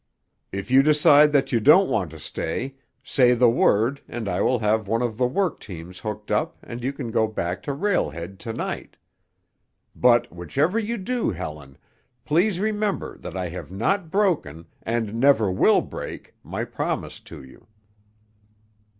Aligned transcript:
If 0.51 0.71
you 0.71 0.81
decide 0.81 1.31
that 1.31 1.51
you 1.51 1.59
don't 1.59 1.87
want 1.87 2.09
to 2.09 2.17
stay, 2.17 2.73
say 3.03 3.35
the 3.35 3.51
word 3.51 4.01
and 4.09 4.27
I 4.27 4.41
will 4.41 4.57
have 4.57 4.87
one 4.87 5.03
of 5.03 5.15
the 5.19 5.27
work 5.27 5.59
teams 5.59 5.99
hooked 5.99 6.31
up 6.31 6.57
and 6.63 6.83
you 6.83 6.91
can 6.91 7.11
go 7.11 7.27
back 7.27 7.61
to 7.61 7.73
Rail 7.73 8.09
Head 8.09 8.39
to 8.39 8.51
night. 8.51 8.97
"But 9.95 10.33
whichever 10.33 10.79
you 10.79 10.97
do, 10.97 11.29
Helen, 11.29 11.77
please 12.25 12.59
remember 12.59 13.19
that 13.19 13.37
I 13.37 13.49
have 13.49 13.71
not 13.71 14.09
broken—and 14.09 15.13
never 15.13 15.51
will 15.51 15.81
break—my 15.81 16.63
promise 16.65 17.19
to 17.19 17.43
you." 17.43 17.67